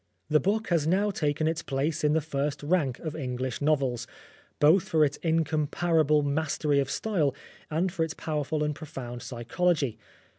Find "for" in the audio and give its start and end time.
4.89-5.05, 7.91-8.03